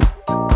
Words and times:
you 0.00 0.47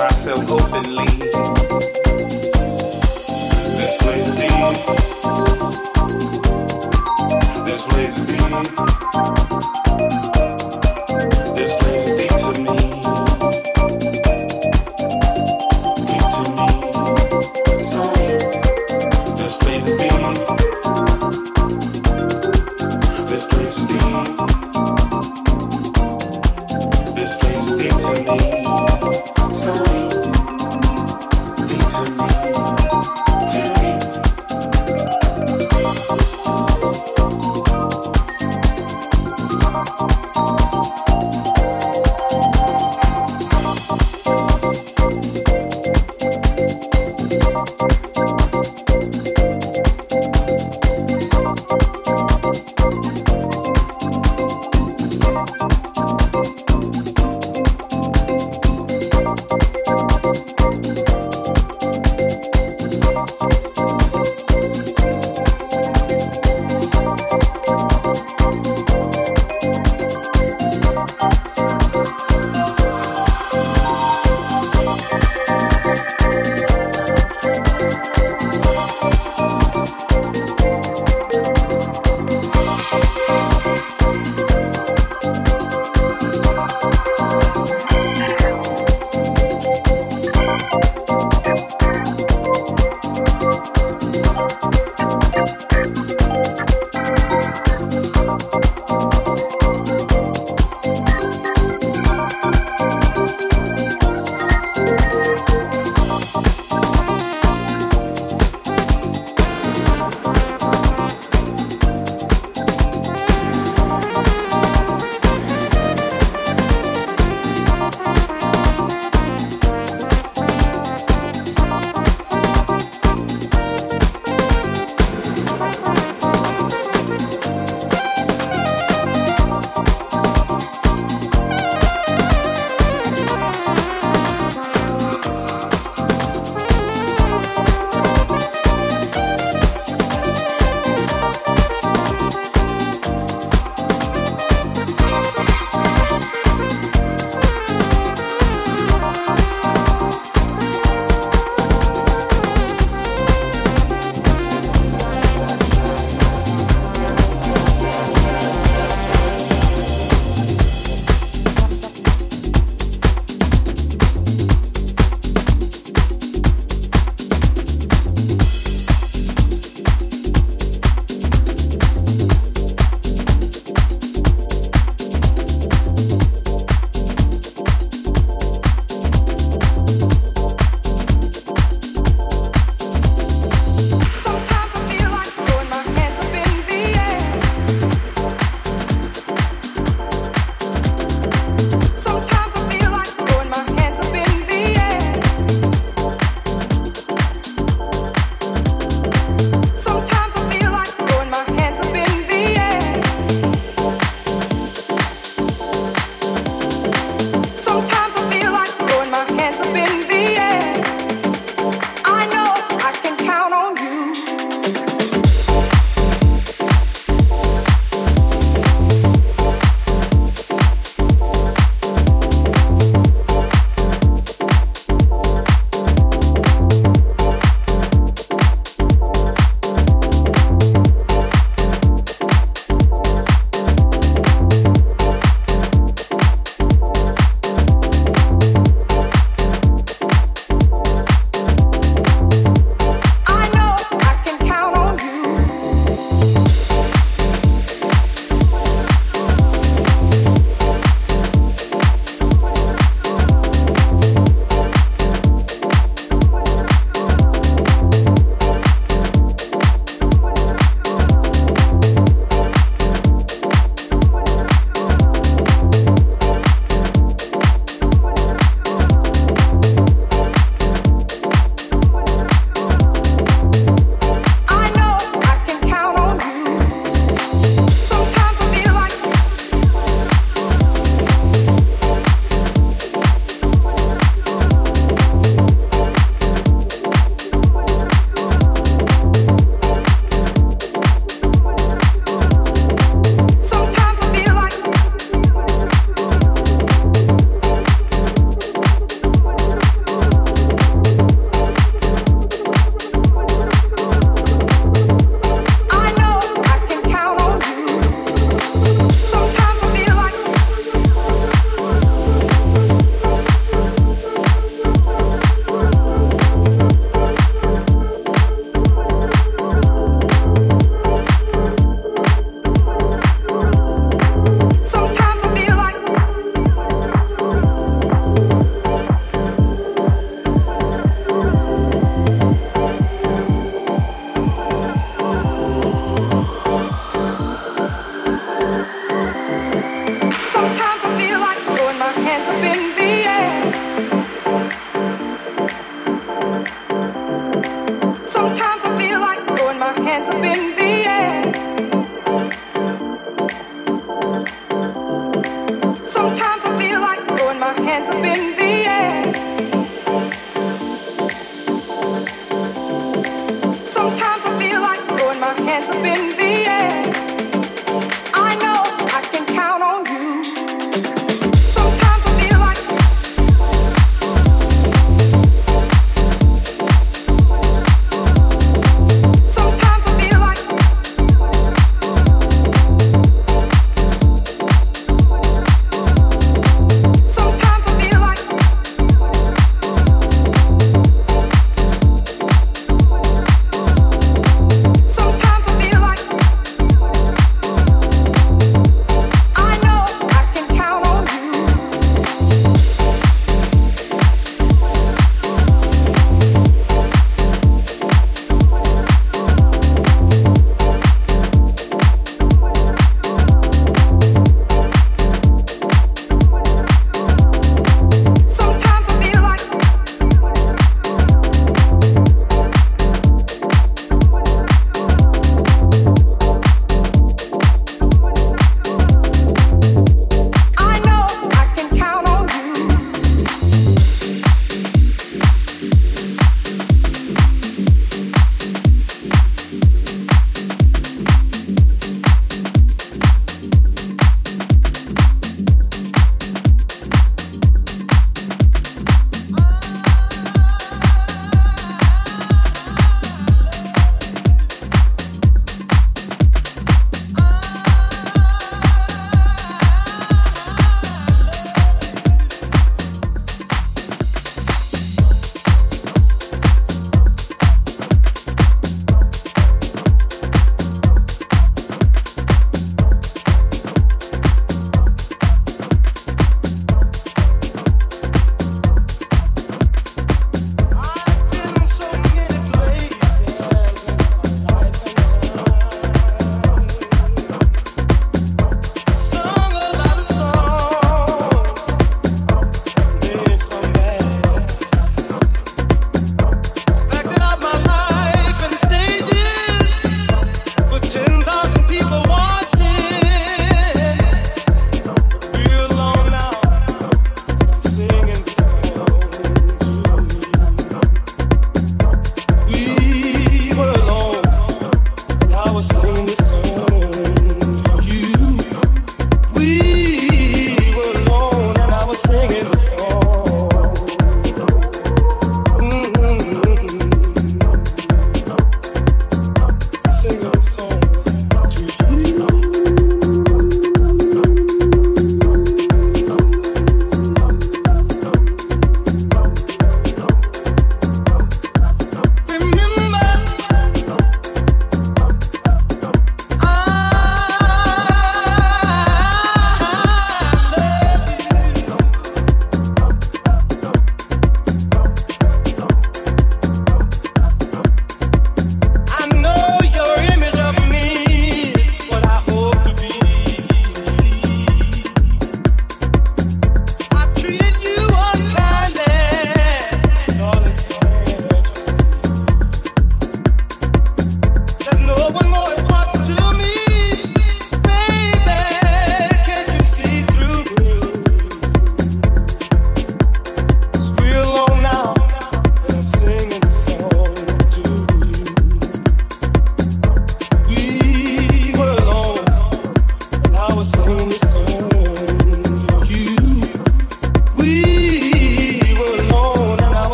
myself 0.00 0.50
openly. 0.50 1.29